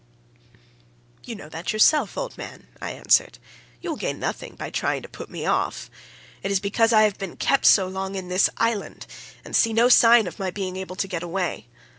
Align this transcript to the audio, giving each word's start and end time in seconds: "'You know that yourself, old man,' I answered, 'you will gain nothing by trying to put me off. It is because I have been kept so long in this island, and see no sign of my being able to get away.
"'You 1.23 1.35
know 1.35 1.47
that 1.49 1.71
yourself, 1.71 2.17
old 2.17 2.35
man,' 2.35 2.65
I 2.81 2.89
answered, 2.89 3.37
'you 3.81 3.91
will 3.91 3.97
gain 3.97 4.19
nothing 4.19 4.55
by 4.55 4.71
trying 4.71 5.03
to 5.03 5.07
put 5.07 5.29
me 5.29 5.45
off. 5.45 5.91
It 6.41 6.49
is 6.49 6.59
because 6.59 6.91
I 6.91 7.03
have 7.03 7.19
been 7.19 7.37
kept 7.37 7.67
so 7.67 7.87
long 7.87 8.15
in 8.15 8.27
this 8.27 8.49
island, 8.57 9.05
and 9.45 9.55
see 9.55 9.73
no 9.73 9.89
sign 9.89 10.25
of 10.25 10.39
my 10.39 10.49
being 10.49 10.75
able 10.75 10.95
to 10.95 11.07
get 11.07 11.21
away. 11.21 11.67